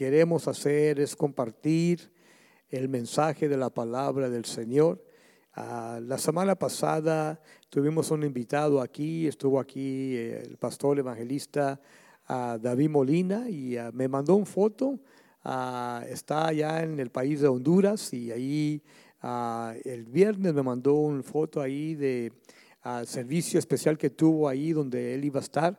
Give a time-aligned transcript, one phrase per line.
[0.00, 2.10] queremos hacer es compartir
[2.70, 5.04] el mensaje de la palabra del Señor.
[5.52, 7.38] Ah, la semana pasada
[7.68, 11.78] tuvimos un invitado aquí, estuvo aquí eh, el pastor evangelista
[12.28, 15.00] ah, David Molina y ah, me mandó una foto.
[16.08, 18.82] está allá en el país de Honduras y ahí
[19.84, 22.32] el viernes me mandó una foto ahí de
[23.04, 25.78] servicio especial que tuvo ahí donde él iba a estar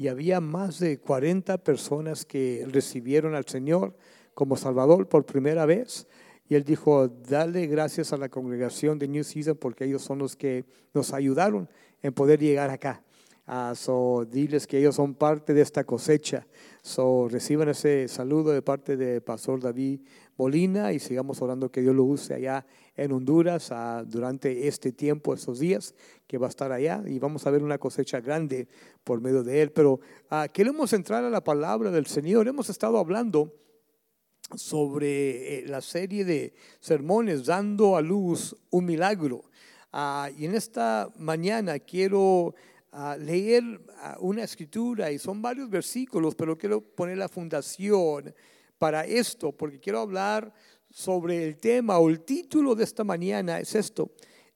[0.00, 3.94] y había más de 40 personas que recibieron al Señor
[4.32, 6.06] como Salvador por primera vez.
[6.48, 10.36] Y él dijo, dale gracias a la congregación de New Season porque ellos son los
[10.36, 11.68] que nos ayudaron
[12.00, 13.02] en poder llegar acá.
[13.46, 16.46] Uh, so, diles que ellos son parte de esta cosecha.
[16.80, 20.00] So, reciban ese saludo de parte de Pastor David
[20.38, 22.64] Molina y sigamos orando que Dios lo use allá
[23.00, 23.72] en Honduras
[24.06, 25.94] durante este tiempo, estos días
[26.26, 28.68] que va a estar allá y vamos a ver una cosecha grande
[29.04, 29.72] por medio de él.
[29.72, 29.94] Pero
[30.30, 32.46] uh, queremos entrar a la palabra del Señor.
[32.46, 33.54] Hemos estado hablando
[34.54, 39.44] sobre eh, la serie de sermones dando a luz un milagro.
[39.92, 42.54] Ah, y en esta mañana quiero
[42.92, 43.64] ah, leer
[43.98, 48.34] ah, una escritura y son varios versículos, pero quiero poner la fundación
[48.78, 50.52] para esto, porque quiero hablar
[50.90, 54.10] sobre el tema o el título de esta mañana es esto.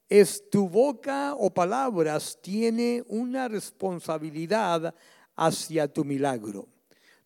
[0.09, 4.95] Es tu boca o palabras tiene una responsabilidad
[5.37, 6.69] hacia tu milagro.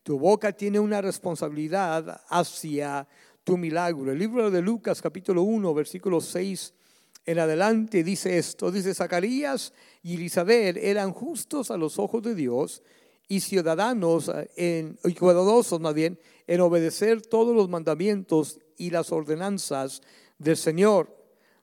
[0.03, 3.07] Tu boca tiene una responsabilidad hacia
[3.43, 4.11] tu milagro.
[4.11, 6.73] El libro de Lucas capítulo 1, versículo 6
[7.25, 8.71] en adelante dice esto.
[8.71, 12.81] Dice, Zacarías y Elizabeth eran justos a los ojos de Dios
[13.29, 20.01] y ciudadanos en, y cuidadosos más bien en obedecer todos los mandamientos y las ordenanzas
[20.39, 21.15] del Señor.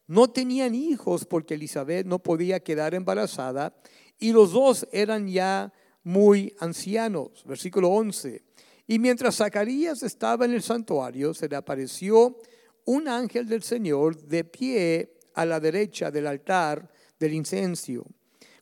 [0.06, 3.76] No tenían hijos porque Elizabeth no podía quedar embarazada
[4.18, 5.72] y los dos eran ya
[6.04, 7.44] muy ancianos.
[7.44, 8.44] Versículo 11.
[8.86, 12.38] Y mientras Zacarías estaba en el santuario, se le apareció
[12.84, 16.88] un ángel del Señor de pie a la derecha del altar
[17.18, 18.06] del incencio.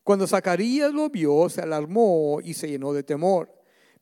[0.05, 3.51] Cuando Zacarías lo vio, se alarmó y se llenó de temor.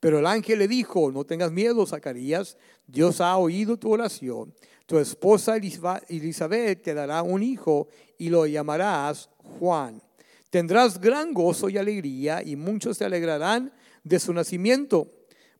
[0.00, 2.58] Pero el ángel le dijo, no tengas miedo, Zacarías,
[2.88, 4.52] Dios ha oído tu oración.
[4.86, 7.86] Tu esposa Elizabeth te dará un hijo
[8.18, 9.30] y lo llamarás
[9.60, 10.02] Juan.
[10.50, 15.10] Tendrás gran gozo y alegría y muchos se alegrarán de su nacimiento,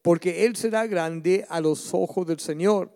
[0.03, 2.91] porque él será grande a los ojos del Señor.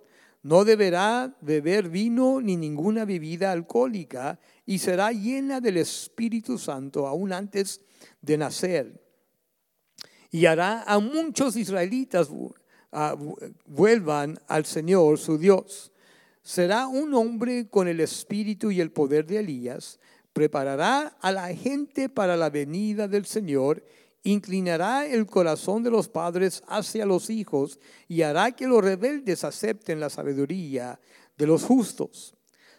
[0.46, 7.32] No deberá beber vino ni ninguna bebida alcohólica y será llena del Espíritu Santo aún
[7.32, 7.80] antes
[8.22, 9.02] de nacer.
[10.30, 12.30] Y hará a muchos israelitas
[13.66, 15.90] vuelvan al Señor su Dios.
[16.42, 19.98] Será un hombre con el espíritu y el poder de Elías
[20.32, 23.82] preparará a la gente para la venida del Señor,
[24.22, 27.78] inclinará el corazón de los padres hacia los hijos
[28.08, 30.98] y hará que los rebeldes acepten la sabiduría
[31.36, 32.34] de los justos.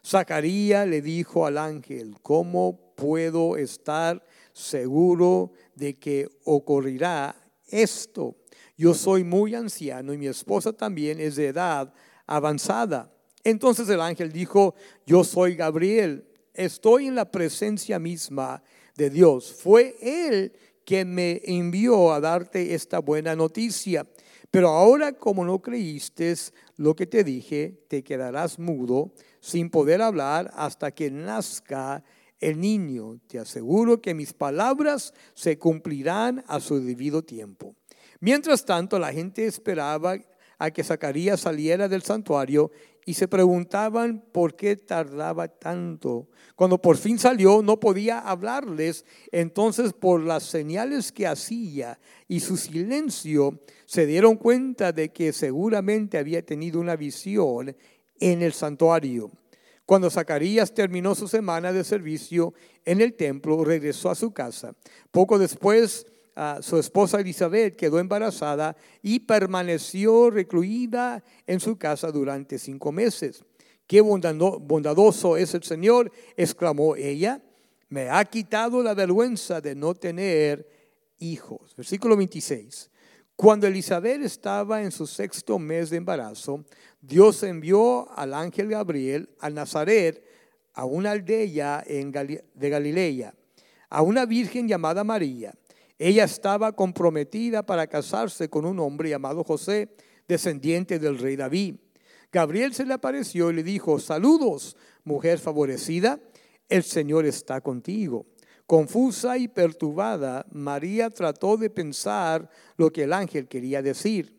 [0.06, 7.36] Zacarías le dijo al ángel, ¿cómo puedo estar seguro de que ocurrirá
[7.68, 8.36] esto?
[8.78, 11.94] Yo soy muy anciano y mi esposa también es de edad
[12.26, 13.12] avanzada.
[13.44, 16.28] Entonces el ángel dijo, yo soy Gabriel
[16.58, 18.62] estoy en la presencia misma
[18.96, 19.53] de Dios.
[19.53, 20.52] Fue Él
[20.88, 24.08] quien me envió a darte esta buena noticia.
[24.50, 26.34] Pero ahora como no creíste
[26.78, 29.12] lo que te dije, te quedarás mudo
[29.42, 32.06] sin poder hablar hasta que nazca
[32.40, 33.20] el niño.
[33.28, 37.76] Te aseguro que mis palabras se cumplirán a su debido tiempo.
[38.22, 40.16] Mientras tanto, la gente esperaba
[40.58, 42.72] a que Zacarías saliera del santuario
[43.07, 46.28] y se preguntaban por qué tardaba tanto.
[46.57, 49.06] Cuando por fin salió, no podía hablarles.
[49.31, 51.97] Entonces, por las señales que hacía
[52.28, 57.78] y su silencio, se dieron cuenta de que seguramente había tenido una visión
[58.19, 59.31] en el santuario.
[59.85, 62.53] Cuando Zacarías terminó su semana de servicio
[62.84, 64.75] en el templo, regresó a su casa.
[65.12, 66.06] Poco después,
[66.62, 73.44] su esposa Elizabeth quedó embarazada y permaneció recluida en su casa durante cinco meses.
[73.88, 77.41] Qué bondadoso es el Señor, exclamó ella.
[77.90, 80.67] Me ha quitado la vergüenza de no tener
[81.20, 81.73] hijos.
[81.76, 82.91] Versículo 26.
[83.35, 86.66] Cuando Elizabeth estaba en su sexto mes de embarazo,
[87.02, 90.23] Dios envió al ángel Gabriel a Nazaret,
[90.73, 93.34] a una aldea de Galilea,
[93.90, 95.53] a una virgen llamada María
[95.99, 99.90] ella estaba comprometida para casarse con un hombre llamado José,
[100.28, 101.76] descendiente del rey David.
[102.32, 106.20] Gabriel se le apareció y le dijo, saludos, mujer favorecida,
[106.70, 108.26] el Señor está contigo.
[108.67, 114.38] Confusa y perturbada, María trató de pensar lo que el ángel quería decir.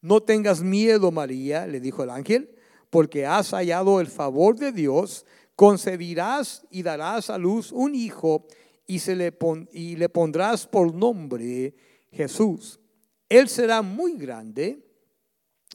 [0.00, 2.56] No tengas miedo, María, le dijo el ángel,
[2.88, 5.26] porque has hallado el favor de Dios,
[5.56, 8.46] concebirás y darás a luz un hijo
[8.86, 9.36] y, se le,
[9.72, 11.74] y le pondrás por nombre
[12.12, 12.80] Jesús.
[13.28, 14.86] Él será muy grande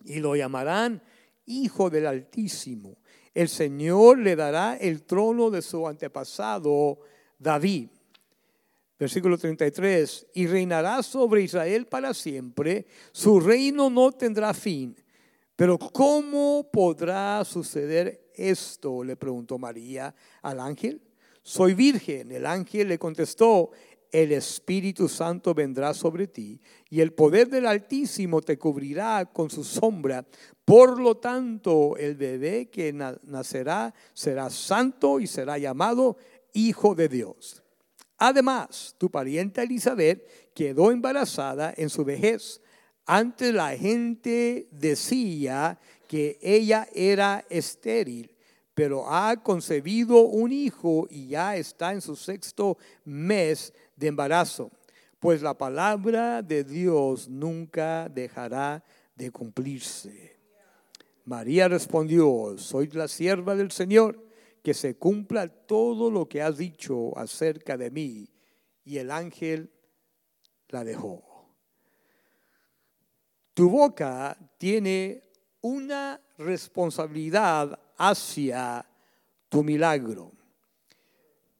[0.05, 1.01] y lo llamarán
[1.45, 2.97] Hijo del Altísimo.
[3.33, 6.99] El Señor le dará el trono de su antepasado
[7.37, 7.89] David.
[8.99, 14.95] Versículo 33, y reinará sobre Israel para siempre, su reino no tendrá fin.
[15.55, 19.03] Pero ¿cómo podrá suceder esto?
[19.03, 21.01] le preguntó María al ángel.
[21.43, 22.31] Soy virgen.
[22.31, 23.71] El ángel le contestó,
[24.11, 26.59] el Espíritu Santo vendrá sobre ti
[26.89, 30.25] y el poder del Altísimo te cubrirá con su sombra.
[30.65, 36.17] Por lo tanto, el bebé que nacerá será santo y será llamado
[36.53, 37.63] Hijo de Dios.
[38.17, 42.61] Además, tu parienta Elizabeth quedó embarazada en su vejez.
[43.05, 48.35] Antes la gente decía que ella era estéril
[48.73, 54.71] pero ha concebido un hijo y ya está en su sexto mes de embarazo,
[55.19, 58.83] pues la palabra de Dios nunca dejará
[59.15, 60.39] de cumplirse.
[61.25, 64.25] María respondió, soy la sierva del Señor,
[64.63, 68.29] que se cumpla todo lo que has dicho acerca de mí.
[68.83, 69.71] Y el ángel
[70.69, 71.23] la dejó.
[73.53, 75.21] Tu boca tiene
[75.61, 78.83] una responsabilidad hacia
[79.47, 80.31] tu milagro.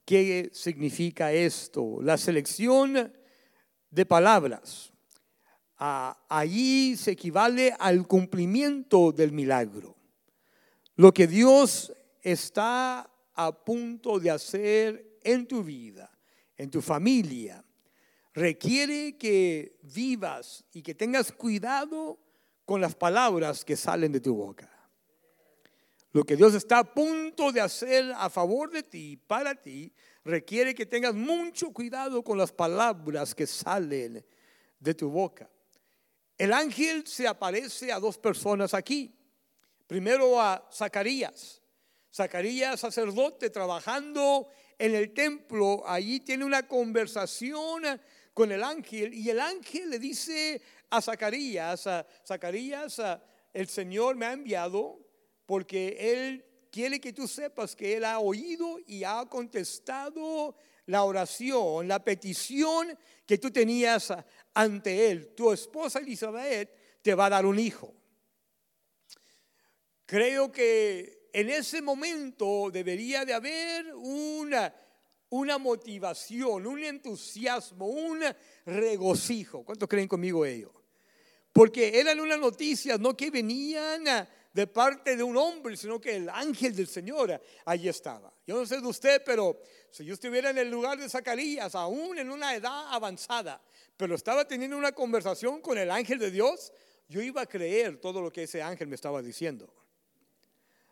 [0.03, 1.99] ¿Qué significa esto?
[2.01, 3.13] La selección
[3.91, 4.91] de palabras.
[5.77, 9.95] allí se equivale al cumplimiento del milagro.
[10.95, 11.93] Lo que Dios
[12.23, 16.09] está a punto de hacer en tu vida,
[16.57, 17.63] en tu familia,
[18.33, 22.19] requiere que vivas y que tengas cuidado
[22.65, 24.70] con las palabras que salen de tu boca.
[26.13, 29.93] Lo que Dios está a punto de hacer a favor de ti, para ti,
[30.25, 34.25] requiere que tengas mucho cuidado con las palabras que salen
[34.79, 35.49] de tu boca.
[36.37, 39.15] El ángel se aparece a dos personas aquí.
[39.87, 41.61] Primero a Zacarías.
[42.13, 44.47] Zacarías, sacerdote, trabajando
[44.77, 47.83] en el templo, allí tiene una conversación
[48.33, 53.01] con el ángel y el ángel le dice a Zacarías, a Zacarías,
[53.53, 55.10] el Señor me ha enviado
[55.51, 60.55] porque Él quiere que tú sepas que Él ha oído y ha contestado
[60.85, 64.13] la oración, la petición que tú tenías
[64.53, 65.35] ante Él.
[65.35, 67.93] Tu esposa Elizabeth te va a dar un hijo.
[70.05, 74.73] Creo que en ese momento debería de haber una,
[75.31, 78.23] una motivación, un entusiasmo, un
[78.65, 79.65] regocijo.
[79.65, 80.71] ¿Cuántos creen conmigo ello?
[81.51, 86.15] Porque eran unas noticias, no que venían a de parte de un hombre, sino que
[86.17, 88.33] el ángel del Señor allí estaba.
[88.45, 92.19] Yo no sé de usted, pero si yo estuviera en el lugar de Zacarías, aún
[92.19, 93.61] en una edad avanzada,
[93.95, 96.73] pero estaba teniendo una conversación con el ángel de Dios,
[97.07, 99.73] yo iba a creer todo lo que ese ángel me estaba diciendo.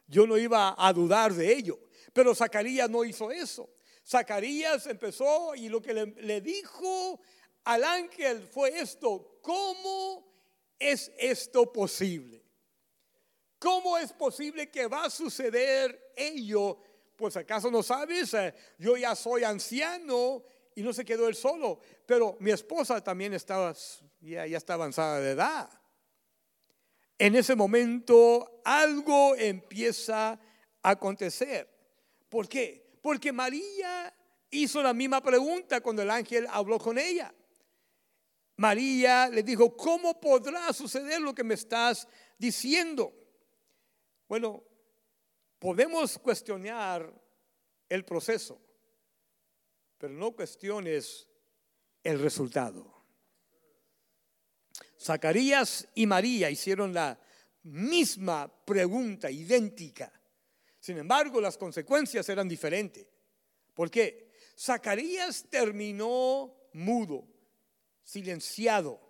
[0.08, 1.80] Yo no iba a dudar de ello,
[2.14, 3.70] pero Zacarías no hizo eso.
[4.08, 7.22] Zacarías empezó y lo que le, le dijo
[7.66, 10.34] al ángel fue esto, ¿cómo
[10.80, 12.49] es esto posible?
[13.60, 16.80] ¿Cómo es posible que va a suceder ello?
[17.18, 20.42] Pues acaso no sabes, eh, yo ya soy anciano
[20.74, 23.76] y no se quedó él solo, pero mi esposa también estaba,
[24.22, 25.70] ya, ya está avanzada de edad.
[27.18, 30.40] En ese momento algo empieza
[30.82, 31.70] a acontecer.
[32.30, 32.98] ¿Por qué?
[33.02, 34.14] Porque María
[34.52, 37.34] hizo la misma pregunta cuando el ángel habló con ella.
[38.56, 42.08] María le dijo, ¿cómo podrá suceder lo que me estás
[42.38, 43.19] diciendo?
[44.30, 44.64] Bueno,
[45.58, 47.12] podemos cuestionar
[47.90, 48.62] el proceso,
[49.98, 51.28] pero no cuestiones
[52.04, 53.04] el resultado.
[55.02, 57.20] Zacarías y María hicieron la
[57.64, 60.14] misma pregunta, idéntica.
[60.80, 63.08] Sin embargo, las consecuencias eran diferentes.
[63.74, 64.32] ¿Por qué?
[64.56, 67.28] Zacarías terminó mudo,
[68.04, 69.09] silenciado.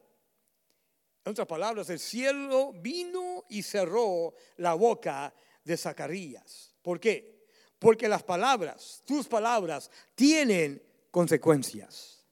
[1.25, 5.33] En otras palabras, el cielo vino y cerró la boca
[5.63, 6.73] de Zacarías.
[6.81, 7.45] ¿Por qué?
[7.77, 12.25] Porque las palabras, tus palabras, tienen consecuencias.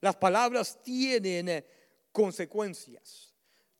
[0.00, 1.64] Las palabras tienen
[2.12, 3.34] consecuencias.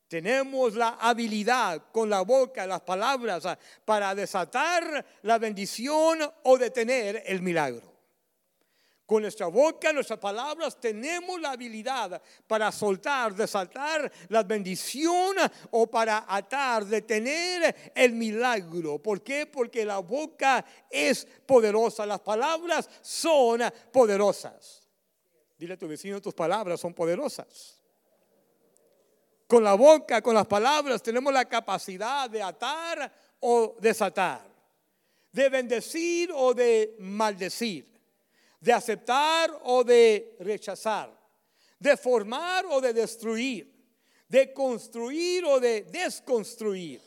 [0.08, 3.44] Tenemos la habilidad con la boca, las palabras,
[3.84, 7.97] para desatar la bendición o detener el milagro.
[9.08, 15.34] Con nuestra boca, nuestras palabras, tenemos la habilidad para soltar, desatar la bendición
[15.70, 18.98] o para atar, detener el milagro.
[18.98, 19.46] ¿Por qué?
[19.46, 24.86] Porque la boca es poderosa, las palabras son poderosas.
[25.56, 27.78] Dile a tu vecino, tus palabras son poderosas.
[29.46, 33.10] Con la boca, con las palabras, tenemos la capacidad de atar
[33.40, 34.46] o desatar,
[35.32, 37.97] de bendecir o de maldecir
[38.60, 41.16] de aceptar o de rechazar,
[41.78, 43.72] de formar o de destruir,
[44.28, 47.00] de construir o de desconstruir.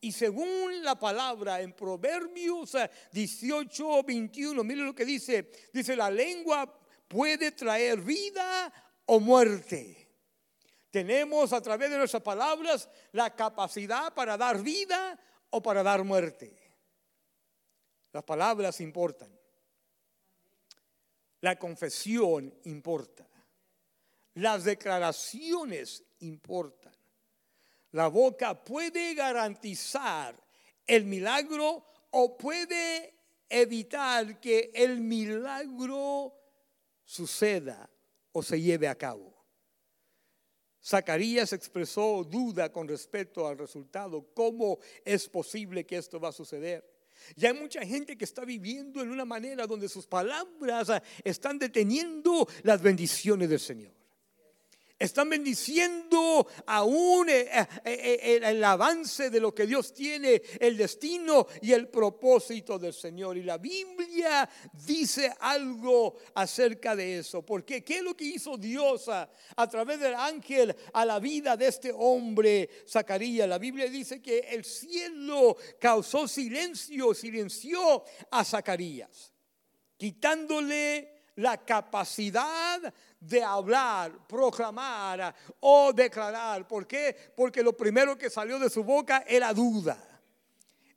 [0.00, 2.74] Y según la palabra en Proverbios
[3.12, 8.72] 18, 21, mire lo que dice, dice la lengua puede traer vida
[9.04, 10.08] o muerte.
[10.90, 15.18] Tenemos a través de nuestras palabras la capacidad para dar vida
[15.50, 16.56] o para dar muerte.
[18.12, 19.39] Las palabras importan.
[21.40, 23.26] La confesión importa.
[24.34, 26.94] Las declaraciones importan.
[27.92, 30.34] La boca puede garantizar
[30.86, 33.14] el milagro o puede
[33.48, 36.34] evitar que el milagro
[37.04, 37.90] suceda
[38.32, 39.34] o se lleve a cabo.
[40.82, 44.32] Zacarías expresó duda con respecto al resultado.
[44.32, 46.89] ¿Cómo es posible que esto va a suceder?
[47.36, 51.58] Y hay mucha gente que está viviendo en una manera donde sus palabras ah, están
[51.58, 53.99] deteniendo las bendiciones del Señor.
[55.00, 61.46] Están bendiciendo aún eh, eh, eh, el avance de lo que Dios tiene, el destino
[61.62, 63.38] y el propósito del Señor.
[63.38, 67.40] Y la Biblia dice algo acerca de eso.
[67.40, 71.56] Porque ¿qué es lo que hizo Dios a, a través del ángel a la vida
[71.56, 73.48] de este hombre, Zacarías?
[73.48, 79.32] La Biblia dice que el cielo causó silencio, silenció a Zacarías,
[79.96, 82.80] quitándole la capacidad
[83.18, 86.66] de hablar, proclamar o declarar.
[86.68, 87.16] ¿Por qué?
[87.36, 90.06] Porque lo primero que salió de su boca era duda.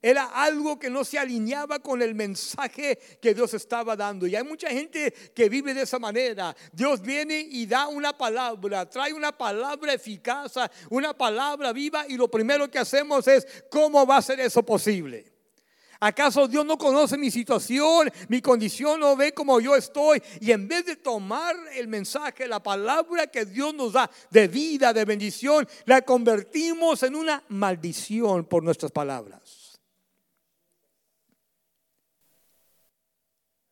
[0.01, 4.27] Era algo que no se alineaba con el mensaje que Dios estaba dando.
[4.27, 6.53] Y hay mucha gente que vive de esa manera.
[6.73, 10.55] Dios viene y da una palabra, trae una palabra eficaz,
[10.89, 15.32] una palabra viva y lo primero que hacemos es, ¿cómo va a ser eso posible?
[16.05, 20.21] ¿Acaso Dios no conoce mi situación, mi condición, no ve como yo estoy?
[20.41, 24.91] Y en vez de tomar el mensaje, la palabra que Dios nos da de vida,
[24.91, 29.79] de bendición, la convertimos en una maldición por nuestras palabras.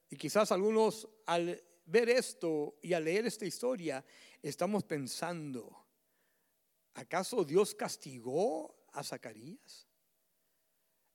[0.10, 4.06] Y quizás algunos al ver esto y al leer esta historia,
[4.42, 5.86] estamos pensando,
[6.94, 9.91] ¿acaso Dios castigó a Zacarías?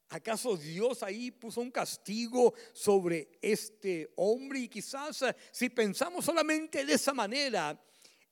[0.09, 4.61] ¿Acaso Dios ahí puso un castigo sobre este hombre?
[4.61, 7.81] Y quizás eh, si pensamos solamente de esa manera,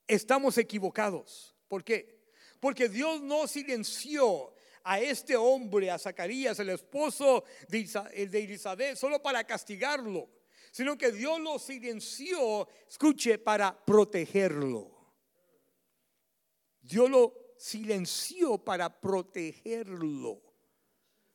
[0.06, 1.54] estamos equivocados.
[1.66, 2.22] ¿Por qué?
[2.60, 4.54] Porque Dios no silenció
[4.84, 10.30] a este hombre, a Zacarías, el esposo de Elizabeth, solo para castigarlo,
[10.70, 14.92] sino que Dios lo silenció, escuche, para protegerlo.
[16.80, 20.53] Dios lo silenció para protegerlo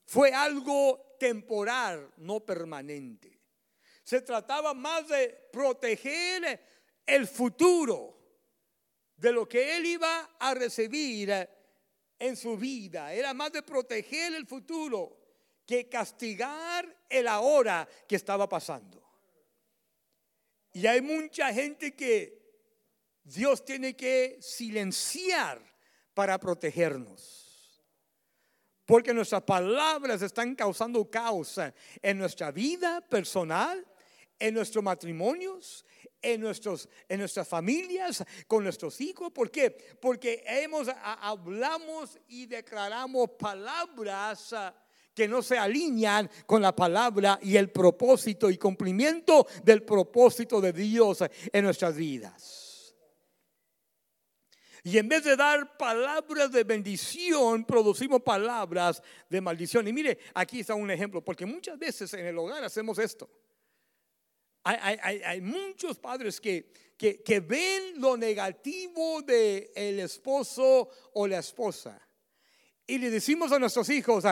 [0.09, 3.39] fue algo temporal, no permanente.
[4.03, 6.59] Se trataba más de proteger
[7.05, 8.17] el futuro
[9.15, 11.47] de lo que él iba a recibir
[12.17, 13.13] en su vida.
[13.13, 15.15] Era más de proteger el futuro
[15.63, 19.07] que castigar el ahora que estaba pasando.
[20.73, 22.65] Y hay mucha gente que
[23.23, 25.61] Dios tiene que silenciar
[26.15, 27.48] para protegernos.
[28.89, 31.59] Porque nuestras palabras están causando caos
[32.01, 33.85] en nuestra vida personal,
[34.39, 35.85] en nuestros matrimonios,
[36.19, 39.31] en, nuestros, en nuestras familias, con nuestros hijos.
[39.31, 39.69] ¿Por qué?
[40.01, 44.73] Porque hemos, hablamos y declaramos palabras ah,
[45.13, 50.73] que no se alinean con la palabra y el propósito y cumplimiento del propósito de
[50.73, 52.68] Dios en nuestras vidas.
[54.83, 59.87] Y en vez de dar palabras de bendición, producimos palabras de maldición.
[59.87, 63.29] Y mire, aquí está un ejemplo, porque muchas veces en el hogar hacemos esto.
[64.63, 71.99] Hay, muchos padres que, que, ven lo negativo del el esposo o la esposa.
[72.85, 74.23] Y le decimos a nuestros hijos,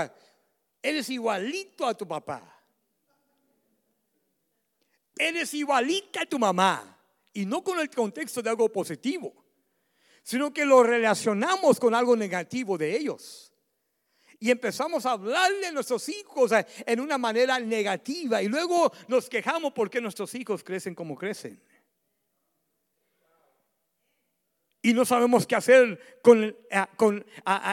[0.82, 2.54] eres igualito a tu papá.
[5.18, 7.00] Eres igualita a tu mamá.
[7.34, 9.47] Y no con el contexto de algo positivo
[10.28, 13.54] sino que lo relacionamos con algo negativo de ellos.
[14.42, 19.30] Y empezamos a hablarle a nuestros hijos eh, en una manera negativa y luego nos
[19.30, 21.64] quejamos porque nuestros hijos crecen como crecen.
[24.82, 26.86] y no sabemos qué hacer con, eh,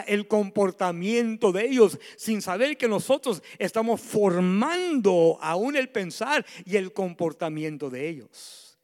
[0.06, 6.92] el comportamiento de ellos sin saber que nosotros estamos formando aún el pensar y el
[6.92, 8.78] comportamiento de ellos.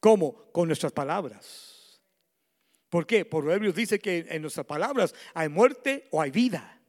[0.00, 0.50] ¿Cómo?
[0.52, 1.65] Con nuestras palabras.
[2.96, 3.26] ¿Por qué?
[3.26, 6.80] Proverbios dice que en nuestras palabras hay muerte o hay vida.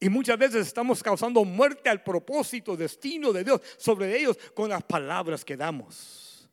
[0.00, 4.82] Y muchas veces estamos causando muerte al propósito, destino de Dios sobre ellos con las
[4.82, 6.50] palabras que damos.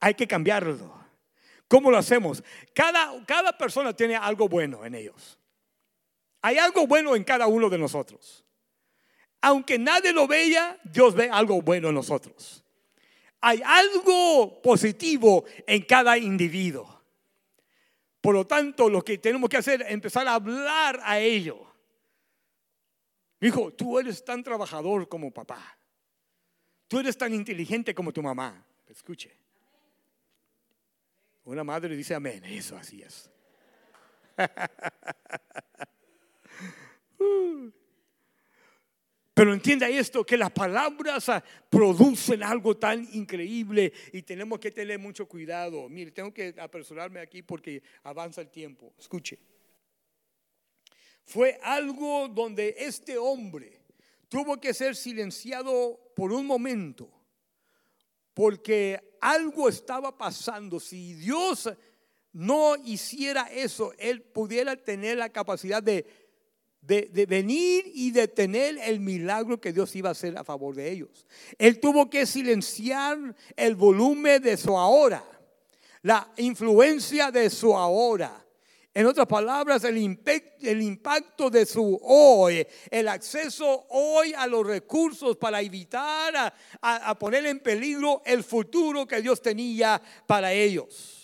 [0.00, 0.98] Hay que cambiarlo.
[1.68, 2.42] ¿Cómo lo hacemos?
[2.74, 5.38] Cada, cada persona tiene algo bueno en ellos.
[6.40, 8.46] Hay algo bueno en cada uno de nosotros.
[9.42, 12.61] Aunque nadie lo vea, Dios ve algo bueno en nosotros.
[13.44, 17.02] Hay algo positivo en cada individuo.
[18.20, 21.58] Por lo tanto, lo que tenemos que hacer es empezar a hablar a ellos.
[23.40, 25.76] Hijo, tú eres tan trabajador como papá.
[26.86, 28.64] Tú eres tan inteligente como tu mamá.
[28.86, 29.36] Escuche.
[31.44, 33.28] Una madre dice amén, eso así es.
[39.34, 44.98] Pero entienda esto, que las palabras ah, producen algo tan increíble y tenemos que tener
[44.98, 45.88] mucho cuidado.
[45.88, 48.92] Mire, tengo que apresurarme aquí porque avanza el tiempo.
[48.98, 49.38] Escuche.
[51.24, 53.80] Fue algo donde este hombre
[54.28, 57.10] tuvo que ser silenciado por un momento
[58.34, 60.78] porque algo estaba pasando.
[60.78, 61.70] Si Dios
[62.32, 66.06] no hiciera eso, Él pudiera tener la capacidad de,
[66.82, 71.26] de, venir y detener el milagro que Dios iba a hacer a favor de ellos.
[71.56, 75.24] Él tuvo que silenciar el volumen de su ahora,
[76.02, 78.44] la influencia de su ahora.
[78.94, 85.62] En otras palabras, el, impacto de su hoy, el acceso hoy a los recursos para
[85.62, 91.21] evitar a, poner en peligro el futuro que Dios tenía para ellos.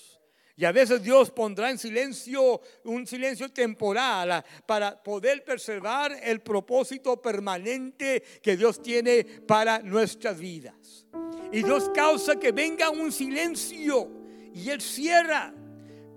[0.59, 7.23] Y a veces Dios pondrá en silencio un silencio temporal para poder preservar el propósito
[7.23, 11.07] permanente que Dios tiene para nuestras vidas.
[11.53, 14.11] Y Dios causa que venga un silencio
[14.53, 15.55] y Él cierra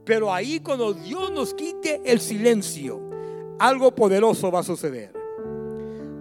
[0.06, 3.00] pero ahí cuando Dios nos quite el silencio,
[3.60, 5.14] algo poderoso va a suceder.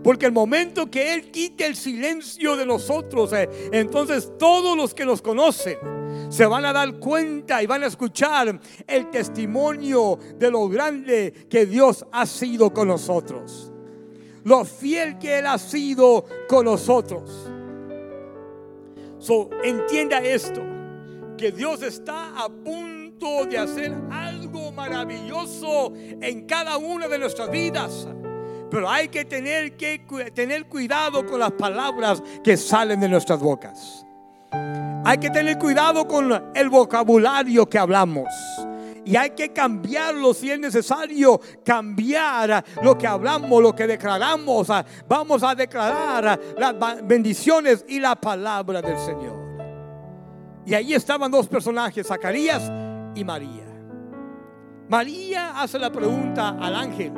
[0.02, 5.04] Porque el momento que Él quite el silencio de nosotros, eh, entonces todos los que
[5.04, 5.78] nos conocen
[6.28, 11.66] se van a dar cuenta y van a escuchar el testimonio de lo grande que
[11.66, 13.72] Dios ha sido con nosotros.
[14.44, 17.50] Lo fiel que Él ha sido con nosotros.
[19.18, 20.62] So, entienda esto,
[21.36, 28.08] que Dios está a punto de hacer algo maravilloso en cada una de nuestras vidas.
[28.70, 29.98] Pero hay que tener que
[30.32, 34.06] tener cuidado con las palabras que salen de nuestras bocas.
[35.04, 38.28] Hay que tener cuidado con el vocabulario que hablamos.
[39.04, 44.68] Y hay que cambiarlo si es necesario, cambiar lo que hablamos, lo que declaramos.
[45.08, 49.40] Vamos a declarar las bendiciones y la palabra del Señor.
[50.66, 52.70] Y ahí estaban dos personajes, Zacarías
[53.14, 53.66] y María.
[54.88, 57.12] María hace la pregunta al ángel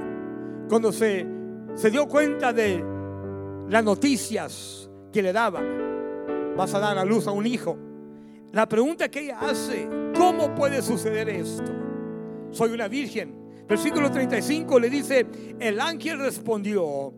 [0.69, 1.27] cuando se,
[1.75, 2.83] se dio cuenta de
[3.69, 5.82] las noticias que le daba.
[6.57, 7.77] Vas a dar a luz a un hijo.
[8.53, 11.73] La pregunta que ella hace, ¿cómo puede suceder esto?
[12.51, 13.65] Soy una virgen.
[13.67, 15.27] Versículo 35 le dice,
[15.59, 17.15] el ángel respondió,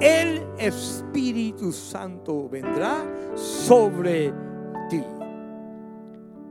[0.00, 4.32] el Espíritu Santo vendrá sobre
[4.88, 5.02] ti.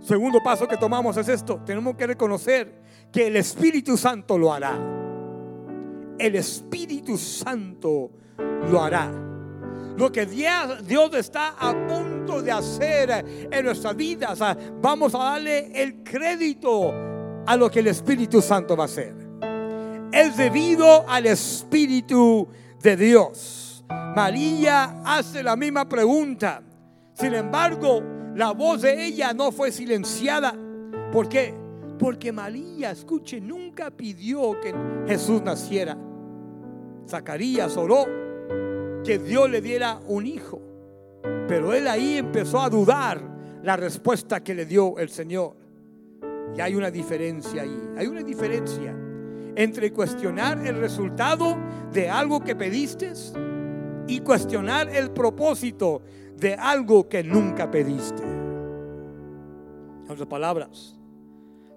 [0.02, 1.62] Segundo paso que tomamos es esto.
[1.66, 4.78] Tenemos que reconocer que el Espíritu Santo lo hará.
[6.20, 8.12] El Espíritu Santo
[8.70, 9.12] lo hará.
[9.98, 15.72] Lo que Dios está a punto de hacer en nuestras vidas, ah, vamos a darle
[15.74, 16.94] el crédito
[17.48, 19.16] a lo que el Espíritu Santo va a hacer.
[20.12, 22.48] Es debido al Espíritu
[22.80, 23.84] de Dios.
[24.16, 26.62] María hace la misma pregunta.
[27.16, 28.04] Sin embargo,
[28.36, 30.54] la voz de ella no fue silenciada.
[31.12, 31.56] ¿Por qué?
[31.98, 34.76] Porque María, escuche, nunca pidió que
[35.08, 35.98] Jesús naciera.
[37.10, 38.27] Zacarías oró
[39.08, 40.62] que Dios le diera un hijo.
[41.48, 43.22] Pero él ahí empezó a dudar
[43.64, 45.56] la respuesta que le dio el Señor.
[46.54, 47.90] Y hay una diferencia ahí.
[47.98, 48.94] Hay una diferencia
[49.56, 51.58] entre cuestionar el resultado
[51.94, 53.14] de algo que pediste
[54.08, 56.02] y cuestionar el propósito
[56.36, 58.24] de algo que nunca pediste.
[60.04, 61.00] En otras palabras,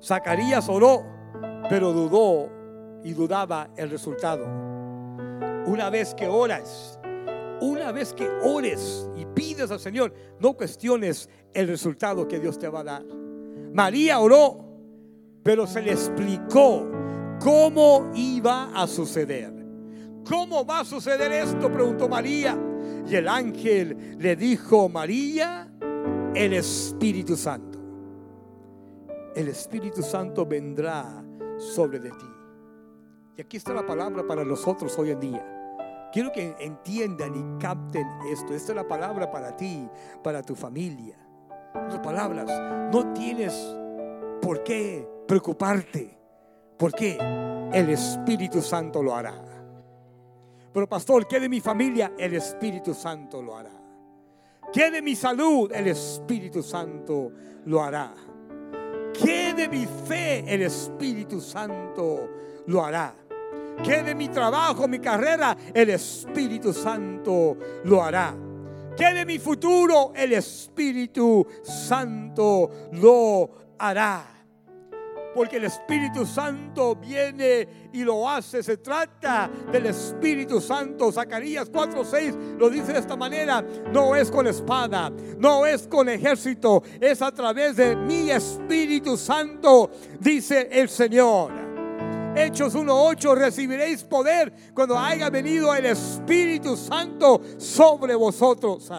[0.03, 1.05] Zacarías oró,
[1.69, 2.51] pero dudó
[3.05, 4.45] y dudaba el resultado.
[5.67, 7.00] Una vez que oras,
[7.61, 12.69] una vez que ores y pides al Señor, no cuestiones el resultado que Dios te
[12.69, 13.05] va a dar.
[13.73, 14.65] María oró,
[15.43, 16.89] pero se le explicó
[17.41, 19.53] cómo iba a suceder.
[20.29, 21.71] ¿Cómo va a suceder esto?
[21.73, 22.59] Preguntó María.
[23.09, 25.69] Y el ángel le dijo, María,
[26.35, 27.79] el Espíritu Santo.
[29.35, 31.25] El Espíritu Santo vendrá
[31.59, 32.27] sobre de ti.
[33.37, 35.60] Y aquí está la palabra para nosotros hoy en día.
[36.13, 38.55] Quiero que entiendan y capten esto.
[38.55, 39.89] Esta es la palabra para ti,
[40.23, 41.17] para tu familia.
[41.75, 42.47] Las palabras,
[42.93, 43.55] no tienes
[44.43, 46.19] por qué preocuparte.
[46.77, 47.19] Porque
[47.73, 49.35] el Espíritu Santo lo hará.
[50.73, 52.13] Pero pastor, ¿qué de mi familia?
[52.19, 53.71] El Espíritu Santo lo hará.
[54.73, 55.71] ¿Qué de mi salud?
[55.73, 57.33] El Espíritu Santo
[57.67, 58.15] lo hará.
[59.13, 60.45] ¿Qué de mi fe?
[60.47, 62.29] El Espíritu Santo
[62.67, 63.15] lo hará.
[63.83, 65.57] ¿Qué de mi trabajo, mi carrera?
[65.73, 68.35] El Espíritu Santo lo hará.
[68.97, 70.13] ¿Qué de mi futuro?
[70.15, 74.27] El Espíritu Santo lo hará.
[75.35, 78.63] Porque el Espíritu Santo viene y lo hace.
[78.63, 81.11] Se trata del Espíritu Santo.
[81.13, 83.65] Zacarías 4:6 lo dice de esta manera.
[83.93, 89.91] No es con espada, no es con ejército, es a través de mi Espíritu Santo,
[90.19, 91.70] dice el Señor.
[92.35, 98.91] Hechos 1.8, recibiréis poder cuando haya venido el Espíritu Santo sobre vosotros.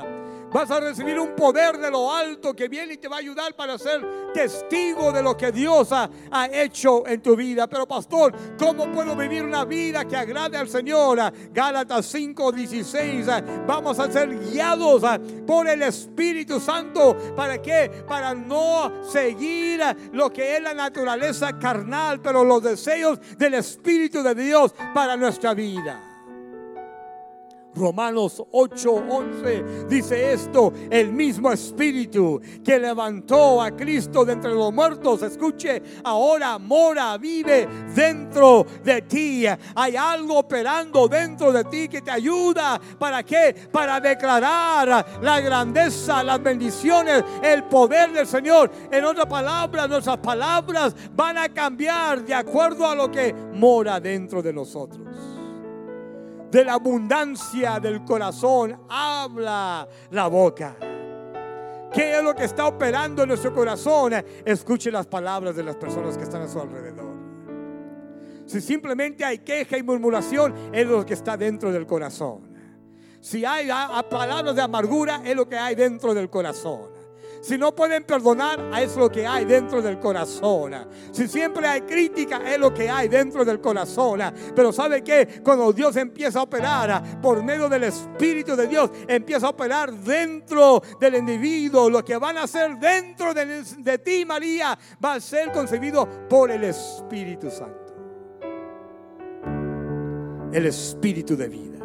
[0.51, 3.55] Vas a recibir un poder de lo alto que viene y te va a ayudar
[3.55, 6.09] para ser testigo de lo que Dios ha,
[6.51, 7.67] hecho en tu vida.
[7.67, 11.19] Pero pastor, ¿cómo puedo vivir una vida que agrade al Señor?
[11.53, 13.65] Gálatas 5:16.
[13.65, 15.03] Vamos a ser guiados
[15.47, 17.15] por el Espíritu Santo.
[17.35, 18.03] ¿Para qué?
[18.07, 24.35] Para no seguir lo que es la naturaleza carnal, pero los deseos del Espíritu de
[24.35, 26.10] Dios para nuestra vida.
[27.75, 35.21] Romanos 8:11 dice esto, el mismo espíritu que levantó a Cristo de entre los muertos,
[35.21, 39.45] escuche, ahora mora, vive dentro de ti.
[39.75, 43.55] Hay algo operando dentro de ti que te ayuda, ¿para qué?
[43.71, 48.71] Para declarar la grandeza, las bendiciones, el poder del Señor.
[48.91, 54.41] En otras palabras, nuestras palabras van a cambiar de acuerdo a lo que mora dentro
[54.41, 55.30] de nosotros
[56.51, 60.75] de la abundancia del corazón habla la boca.
[61.93, 64.13] ¿Qué es lo que está operando en nuestro corazón?
[64.45, 67.11] Escuche las palabras de las personas que están a su alrededor.
[68.45, 72.51] Si simplemente hay queja y murmuración, es lo que está dentro del corazón.
[73.21, 73.69] Si hay
[74.09, 76.89] palabras de amargura, es lo que hay dentro del corazón.
[77.41, 80.75] Si no pueden perdonar, es lo que hay dentro del corazón.
[81.11, 84.21] Si siempre hay crítica, es lo que hay dentro del corazón.
[84.55, 89.47] Pero ¿sabe que Cuando Dios empieza a operar por medio del Espíritu de Dios, empieza
[89.47, 91.89] a operar dentro del individuo.
[91.89, 96.51] Lo que van a hacer dentro de, de ti, María, va a ser concebido por
[96.51, 97.79] el Espíritu Santo.
[100.53, 101.79] El Espíritu de vida.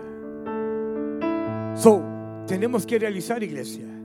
[1.76, 2.02] So,
[2.46, 3.95] tenemos que realizar, iglesia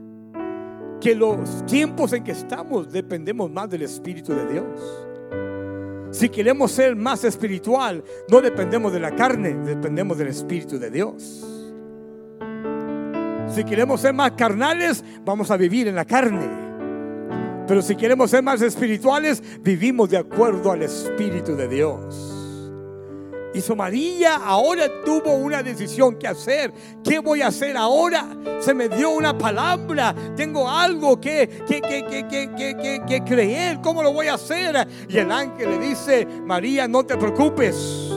[1.02, 4.66] que los tiempos en que estamos dependemos más del Espíritu de Dios.
[6.12, 11.44] Si queremos ser más espiritual, no dependemos de la carne, dependemos del Espíritu de Dios.
[13.52, 16.48] Si queremos ser más carnales, vamos a vivir en la carne.
[17.66, 22.31] Pero si queremos ser más espirituales, vivimos de acuerdo al Espíritu de Dios.
[23.60, 26.72] Su María ahora tuvo una decisión que hacer.
[27.04, 28.26] ¿Qué voy a hacer ahora?
[28.60, 30.14] Se me dio una palabra.
[30.34, 33.80] Tengo algo que, que, que, que, creer.
[33.82, 34.88] ¿Cómo lo voy a hacer?
[35.08, 38.10] Y el ángel le dice, María, no te preocupes.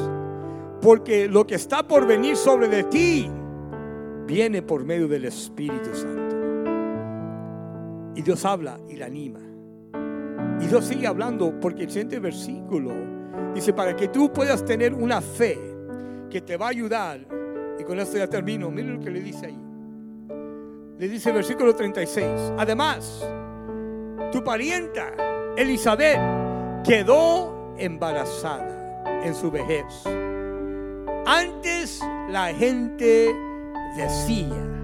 [0.81, 3.29] Porque lo que está por venir sobre de ti
[4.25, 6.35] viene por medio del Espíritu Santo.
[8.15, 9.39] Y Dios habla y la anima.
[10.61, 13.14] Y Dios sigue hablando porque el siguiente versículo
[13.53, 15.59] Dice, para que tú puedas tener una fe
[16.29, 17.19] que te va a ayudar.
[17.79, 18.69] Y con esto ya termino.
[18.69, 19.59] Miren lo que le dice ahí.
[20.97, 22.25] Le dice el versículo 36.
[22.57, 23.25] Además,
[24.31, 25.13] tu parienta
[25.57, 26.19] Elizabeth
[26.83, 29.85] quedó embarazada en su vejez.
[31.25, 33.35] Antes la gente
[33.97, 34.75] decía.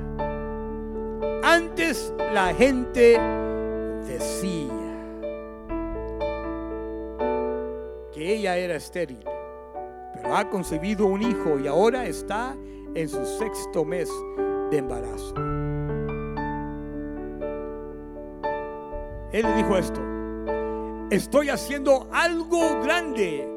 [1.43, 3.19] Antes la gente
[4.07, 4.80] decía.
[8.27, 9.23] Ella era estéril,
[10.13, 12.55] pero ha concebido un hijo y ahora está
[12.93, 14.09] en su sexto mes
[14.69, 15.33] de embarazo.
[19.31, 20.01] Él dijo esto,
[21.09, 23.47] estoy haciendo algo grande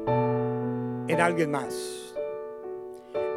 [1.07, 2.15] en alguien más.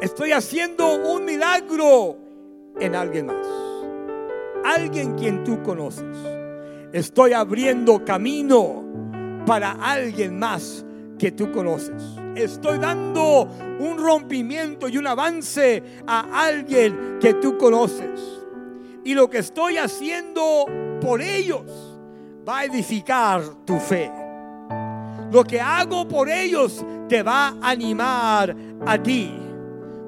[0.01, 2.15] Estoy haciendo un milagro
[2.79, 3.45] en alguien más.
[4.63, 6.05] Alguien quien tú conoces.
[6.93, 8.85] Estoy abriendo camino
[9.45, 10.85] para alguien más
[11.19, 12.01] que tú conoces.
[12.35, 13.43] Estoy dando
[13.79, 18.19] un rompimiento y un avance a alguien que tú conoces.
[19.03, 20.65] Y lo que estoy haciendo
[21.01, 21.99] por ellos
[22.47, 24.11] va a edificar tu fe.
[25.31, 28.55] Lo que hago por ellos te va a animar
[28.85, 29.48] a ti.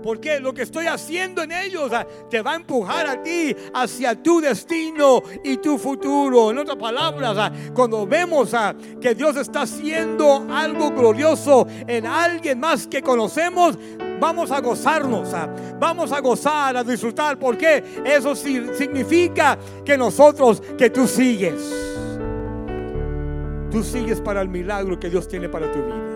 [0.04, 4.22] Porque lo que estoy haciendo en ellos ah, te va a empujar a ti hacia
[4.22, 6.52] tu destino y tu futuro.
[6.52, 12.60] En otras palabras, ah, cuando vemos ah, que Dios está haciendo algo glorioso en alguien
[12.60, 13.78] más que conocemos,
[14.20, 15.30] vamos a gozarnos,
[15.80, 21.92] vamos a gozar, a disfrutar, porque eso significa que nosotros, que tú sigues.
[23.72, 26.11] Tú sigues para el milagro que Dios tiene para tu vida.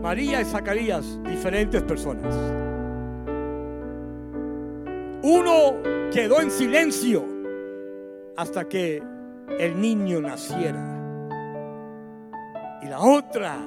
[0.00, 2.34] María y Zacarías, diferentes personas.
[5.22, 7.24] Uno quedó en silencio
[8.36, 9.02] hasta que
[9.58, 10.96] el niño naciera.
[12.82, 13.58] Y la otra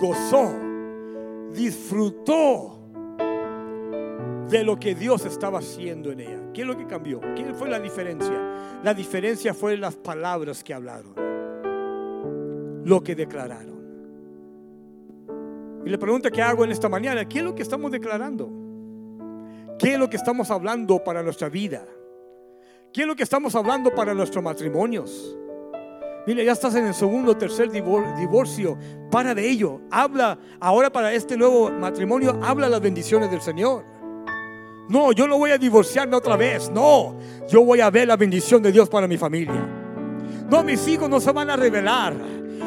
[0.00, 0.50] gozó,
[1.52, 2.78] disfrutó
[4.48, 6.40] de lo que Dios estaba haciendo en ella.
[6.54, 7.20] ¿Qué es lo que cambió?
[7.36, 8.80] ¿Qué fue la diferencia?
[8.82, 11.14] La diferencia fue las palabras que hablaron,
[12.84, 13.79] lo que declararon.
[15.84, 18.50] Y la pregunta que hago en esta mañana, ¿qué es lo que estamos declarando?
[19.78, 21.86] ¿Qué es lo que estamos hablando para nuestra vida?
[22.92, 25.36] ¿Qué es lo que estamos hablando para nuestros matrimonios?
[26.26, 28.76] Mira, ya estás en el segundo o tercer divorcio.
[29.10, 29.80] Para de ello.
[29.90, 32.38] Habla ahora para este nuevo matrimonio.
[32.42, 33.84] Habla las bendiciones del Señor.
[34.88, 36.70] No, yo no voy a divorciarme otra vez.
[36.70, 37.16] No,
[37.48, 39.66] yo voy a ver la bendición de Dios para mi familia.
[40.50, 42.14] No, mis hijos no se van a revelar.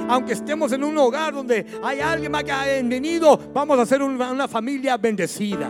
[0.08, 4.02] Aunque estemos en un hogar donde hay alguien más que ha venido, vamos a ser
[4.02, 5.70] una familia bendecida.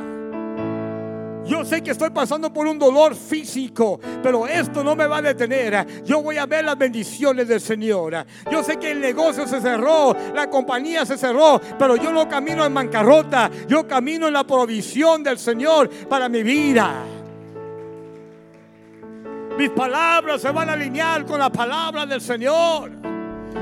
[1.46, 5.22] Yo sé que estoy pasando por un dolor físico, pero esto no me va a
[5.22, 6.04] detener.
[6.06, 8.26] Yo voy a ver las bendiciones del Señor.
[8.50, 12.66] Yo sé que el negocio se cerró, la compañía se cerró, pero yo no camino
[12.66, 13.52] en bancarrota.
[13.68, 17.04] Yo camino en la provisión del Señor para mi vida.
[19.58, 23.13] Mis palabras se van a alinear con la palabra del Señor.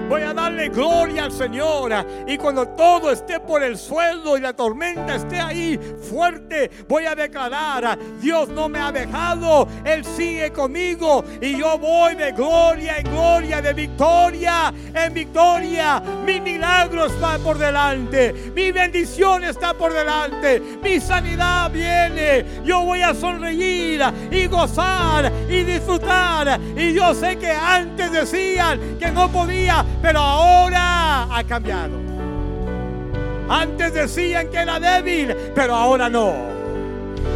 [0.10, 1.92] Voy a darle gloria al Señor.
[2.28, 7.16] Y cuando todo esté por el suelo y la tormenta esté ahí fuerte, voy a
[7.16, 13.12] declarar, Dios no me ha dejado, Él sigue conmigo y yo voy de gloria en
[13.12, 16.02] gloria, de victoria en victoria.
[16.26, 22.62] Mi milagro está por delante, mi bendición está por delante, mi sanidad viene.
[22.64, 24.02] Yo voy a sonreír
[24.32, 26.60] y gozar y disfrutar.
[26.76, 31.98] Y yo sé que antes decían que no podía pero ahora ha cambiado.
[33.50, 36.34] Antes decían que era débil, pero ahora no.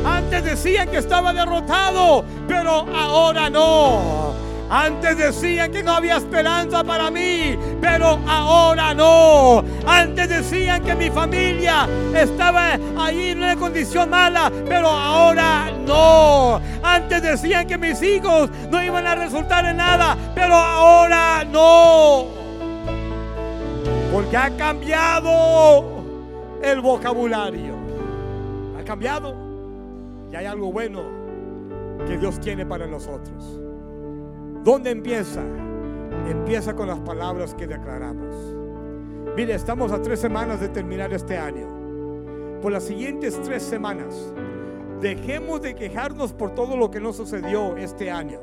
[0.06, 4.34] Antes decían que estaba derrotado, pero ahora no.
[4.70, 9.64] Antes decían que no había esperanza para mí, pero ahora no.
[9.86, 16.60] Antes decían que mi familia estaba ahí en una condición mala, pero ahora no.
[16.82, 22.35] Antes decían que mis hijos no iban a resultar en nada, pero ahora no.
[24.15, 25.84] Porque ha cambiado
[26.63, 27.73] el vocabulario.
[28.80, 29.36] Ha cambiado.
[30.32, 31.01] Y hay algo bueno
[32.08, 33.60] que Dios tiene para nosotros.
[34.63, 35.41] ¿Dónde empieza?
[36.30, 38.34] Empieza con las palabras que declaramos.
[39.36, 41.67] Mire, estamos a tres semanas de terminar este año.
[42.62, 44.34] Por las siguientes tres semanas,
[45.01, 48.39] dejemos de quejarnos por todo lo que nos sucedió este año.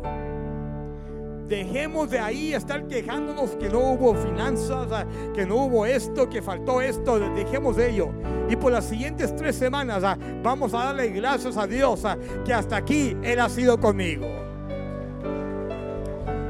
[1.53, 6.41] Dejemos de ahí estar quejándonos que no hubo finanzas, ah, que no hubo esto, que
[6.41, 7.19] faltó esto.
[7.19, 8.09] Dejemos de ello.
[8.49, 12.55] Y por las siguientes tres semanas ah, vamos a darle gracias a Dios ah, que
[12.55, 14.27] hasta aquí Él ha sido conmigo.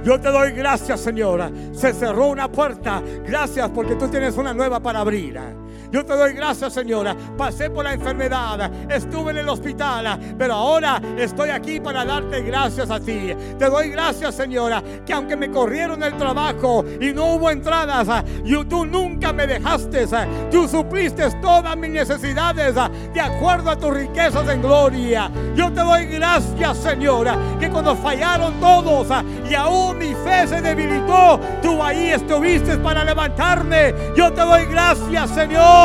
[0.05, 1.51] Yo te doy gracias, Señora.
[1.73, 3.03] Se cerró una puerta.
[3.27, 5.37] Gracias porque tú tienes una nueva para abrir.
[5.92, 7.14] Yo te doy gracias, Señora.
[7.37, 12.90] Pasé por la enfermedad, estuve en el hospital, pero ahora estoy aquí para darte gracias
[12.90, 13.35] a ti.
[13.59, 18.24] Te doy gracias, Señora, que aunque me corrieron del trabajo y no hubo entradas,
[18.70, 20.07] tú nunca me dejaste.
[20.50, 22.74] Tú supliste todas mis necesidades
[23.12, 25.31] de acuerdo a tus riquezas en gloria.
[25.55, 29.09] Yo te doy gracias, Señora, que cuando fallaron todos
[29.48, 33.94] y aún mi fe se debilitó, tú ahí estuviste para levantarme.
[34.16, 35.82] Yo te doy gracias, Señor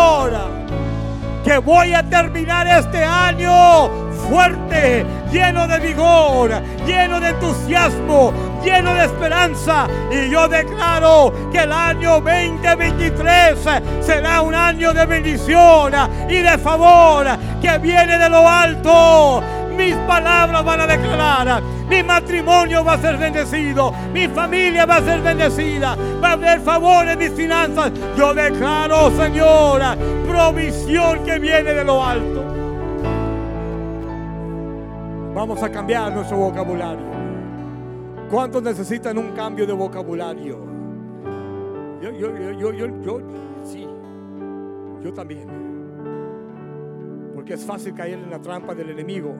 [1.43, 3.89] que voy a terminar este año
[4.29, 6.51] fuerte, lleno de vigor,
[6.85, 8.33] lleno de entusiasmo.
[8.63, 9.87] lleno de esperanza.
[10.11, 13.57] Y yo declaro que el año 2023
[14.01, 15.93] será un año de bendición
[16.29, 17.27] y de favor
[17.61, 19.41] que viene de lo alto.
[19.77, 21.61] Mis palabras van a declarar.
[21.87, 23.93] Mi matrimonio va a ser bendecido.
[24.11, 25.95] Mi familia va a ser bendecida.
[26.21, 27.91] Va a haber favor en mis finanzas.
[28.17, 29.95] Yo declaro, Señora,
[30.27, 32.43] provisión que viene de lo alto.
[35.35, 37.05] Vamos a cambiar nuestro vocabulario.
[38.31, 40.57] ¿Cuántos necesitan un cambio de vocabulario?
[42.01, 43.21] Yo, yo, yo, yo, yo,
[43.63, 43.87] sí,
[45.03, 45.66] yo también.
[47.47, 49.33] Porque es fácil caer en la trampa del enemigo,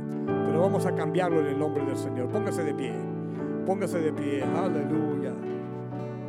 [0.46, 2.30] pero vamos a cambiarlo en el nombre del Señor.
[2.30, 2.94] Póngase de pie,
[3.66, 5.34] póngase de pie, aleluya.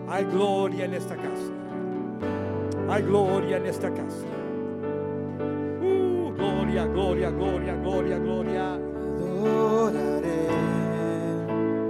[0.08, 1.52] Hay gloria en esta casa.
[2.88, 4.26] Hay gloria en esta casa.
[5.80, 8.78] Uh, gloria, gloria, gloria, gloria, gloria.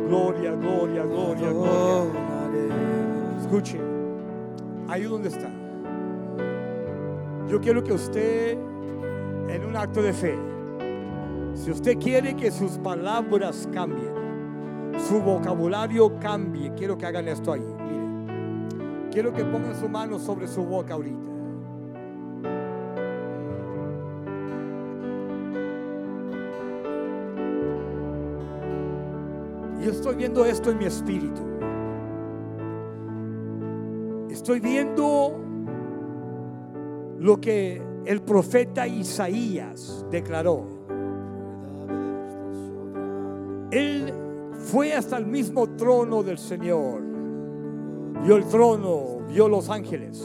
[0.07, 2.77] Gloria, gloria, gloria, gloria.
[3.41, 3.81] Escuche,
[4.87, 5.51] ahí donde está.
[7.49, 8.59] Yo quiero que usted,
[9.49, 10.39] en un acto de fe,
[11.55, 14.13] si usted quiere que sus palabras cambien,
[15.09, 17.61] su vocabulario cambie, quiero que hagan esto ahí.
[17.61, 21.29] Mire, quiero que pongan su mano sobre su boca ahorita.
[29.83, 31.41] Yo estoy viendo esto en mi espíritu.
[34.29, 35.37] Estoy viendo
[37.19, 40.65] lo que el profeta Isaías declaró.
[43.71, 44.15] Él
[44.55, 47.03] fue hasta el mismo trono del Señor.
[48.25, 50.25] Vio el trono, vio los ángeles.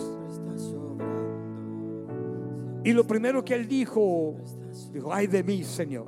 [2.85, 4.35] Y lo primero que él dijo,
[4.93, 6.07] dijo, ay de mí, Señor.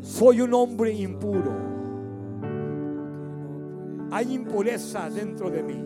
[0.00, 1.56] Soy un hombre impuro.
[4.12, 5.84] Hay impureza dentro de mí.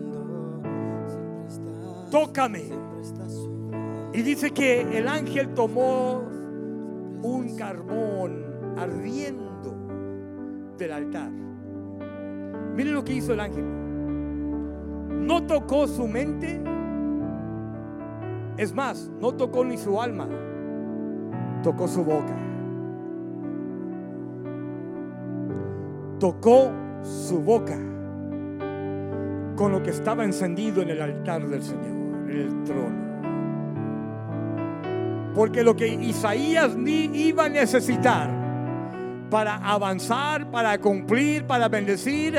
[2.11, 2.83] Tócame.
[4.13, 6.23] Y dice que el ángel tomó
[7.23, 8.45] un carbón
[8.77, 9.75] ardiendo
[10.77, 11.31] del altar.
[12.75, 13.65] Miren lo que hizo el ángel.
[15.25, 16.61] No tocó su mente.
[18.57, 20.27] Es más, no tocó ni su alma.
[21.63, 22.43] Tocó su boca.
[26.23, 26.71] tocó
[27.01, 27.77] su boca
[29.57, 33.12] con lo que estaba encendido en el altar del Señor, en el trono.
[35.35, 38.29] Porque lo que Isaías ni iba a necesitar
[39.29, 42.37] para avanzar, para cumplir, para bendecir,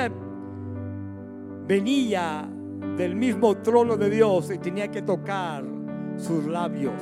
[1.66, 2.48] venía
[2.96, 5.64] del mismo trono de Dios y tenía que tocar
[6.16, 6.94] sus labios.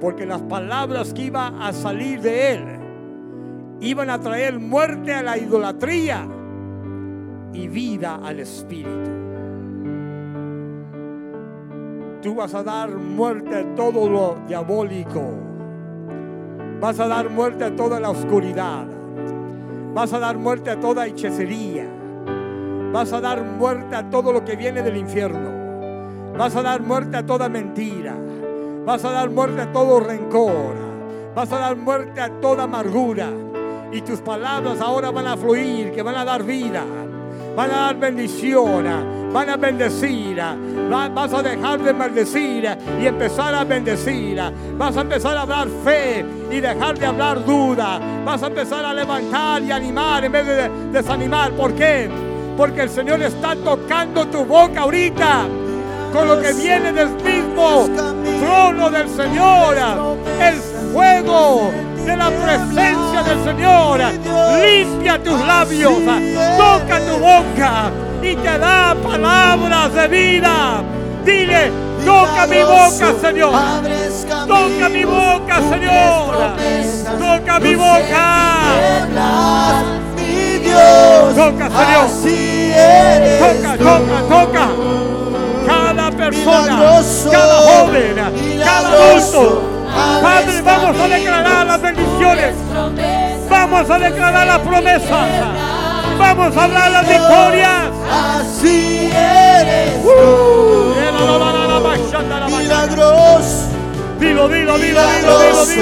[0.00, 2.64] Porque las palabras que iba a salir de él
[3.80, 6.26] iban a traer muerte a la idolatría
[7.52, 9.19] y vida al espíritu.
[12.22, 15.22] Tú vas a dar muerte a todo lo diabólico.
[16.78, 18.86] Vas a dar muerte a toda la oscuridad.
[19.94, 21.86] Vas a dar muerte a toda hechicería.
[22.92, 26.36] Vas a dar muerte a todo lo que viene del infierno.
[26.36, 28.14] Vas a dar muerte a toda mentira.
[28.84, 30.74] Vas a dar muerte a todo rencor.
[31.34, 33.28] Vas a dar muerte a toda amargura.
[33.92, 36.84] Y tus palabras ahora van a fluir, que van a dar vida,
[37.56, 40.40] van a dar bendición, van a bendecir.
[41.14, 42.68] Vas a dejar de maldecir
[43.00, 44.40] y empezar a bendecir.
[44.76, 48.00] Vas a empezar a hablar fe y dejar de hablar duda.
[48.24, 51.52] Vas a empezar a levantar y animar en vez de desanimar.
[51.52, 52.08] ¿Por qué?
[52.56, 55.46] Porque el Señor está tocando tu boca ahorita
[56.12, 57.88] con lo que viene del mismo
[58.40, 59.76] trono del Señor.
[60.40, 60.56] El
[60.92, 61.70] fuego
[62.10, 64.00] de la presencia del Señor.
[64.62, 65.94] Limpia tus labios,
[66.56, 67.90] toca tu boca
[68.22, 70.82] y te da palabras de vida.
[71.24, 71.70] Dile,
[72.04, 73.52] toca mi boca, Señor.
[74.48, 76.56] Toca mi boca, Señor.
[77.18, 78.24] Toca mi boca.
[81.36, 82.08] Toca, Señor.
[83.38, 84.68] Toca, toca, toca.
[85.66, 88.16] Cada persona, cada joven,
[88.64, 89.69] cada adulto.
[90.22, 92.54] Padre, vamos a declarar las bendiciones.
[93.48, 95.28] Vamos a declarar las promesas.
[96.18, 97.90] Vamos a hablar las victorias.
[98.10, 100.04] Así eres.
[100.04, 100.90] Uh,
[102.58, 103.66] Milagros.
[104.18, 105.76] Dilo, dilo, dilo, dilo, dilo, dilo.